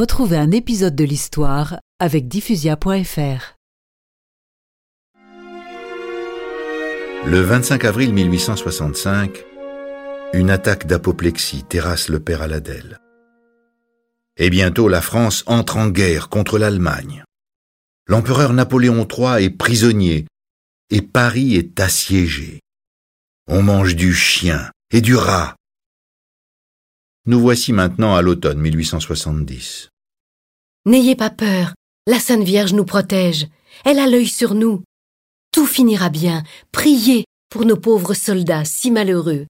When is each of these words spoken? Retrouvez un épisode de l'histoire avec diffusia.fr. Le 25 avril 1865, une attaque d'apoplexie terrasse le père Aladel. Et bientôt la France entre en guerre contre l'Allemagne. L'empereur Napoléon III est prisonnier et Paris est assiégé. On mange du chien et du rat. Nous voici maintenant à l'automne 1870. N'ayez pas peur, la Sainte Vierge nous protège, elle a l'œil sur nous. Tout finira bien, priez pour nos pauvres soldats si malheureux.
Retrouvez 0.00 0.38
un 0.38 0.50
épisode 0.50 0.96
de 0.96 1.04
l'histoire 1.04 1.78
avec 1.98 2.26
diffusia.fr. 2.26 3.54
Le 7.26 7.40
25 7.42 7.84
avril 7.84 8.14
1865, 8.14 9.44
une 10.32 10.48
attaque 10.48 10.86
d'apoplexie 10.86 11.64
terrasse 11.64 12.08
le 12.08 12.18
père 12.18 12.40
Aladel. 12.40 12.96
Et 14.38 14.48
bientôt 14.48 14.88
la 14.88 15.02
France 15.02 15.44
entre 15.44 15.76
en 15.76 15.90
guerre 15.90 16.30
contre 16.30 16.56
l'Allemagne. 16.56 17.22
L'empereur 18.06 18.54
Napoléon 18.54 19.06
III 19.06 19.44
est 19.44 19.50
prisonnier 19.50 20.24
et 20.88 21.02
Paris 21.02 21.56
est 21.56 21.78
assiégé. 21.78 22.60
On 23.48 23.62
mange 23.62 23.96
du 23.96 24.14
chien 24.14 24.70
et 24.92 25.02
du 25.02 25.14
rat. 25.14 25.56
Nous 27.30 27.38
voici 27.38 27.72
maintenant 27.72 28.16
à 28.16 28.22
l'automne 28.22 28.58
1870. 28.58 29.88
N'ayez 30.84 31.14
pas 31.14 31.30
peur, 31.30 31.74
la 32.08 32.18
Sainte 32.18 32.42
Vierge 32.42 32.72
nous 32.72 32.84
protège, 32.84 33.46
elle 33.84 34.00
a 34.00 34.08
l'œil 34.08 34.26
sur 34.26 34.54
nous. 34.54 34.82
Tout 35.52 35.64
finira 35.64 36.10
bien, 36.10 36.42
priez 36.72 37.26
pour 37.48 37.66
nos 37.66 37.76
pauvres 37.76 38.14
soldats 38.14 38.64
si 38.64 38.90
malheureux. 38.90 39.46